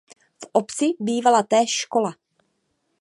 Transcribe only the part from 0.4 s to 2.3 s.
V obci bývala též škola.